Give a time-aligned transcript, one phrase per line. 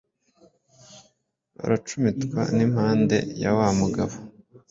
[1.57, 4.15] Baracumitwa n'impame ya wa mugabo,